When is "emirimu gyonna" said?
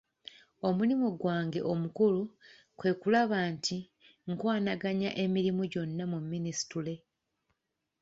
5.23-6.03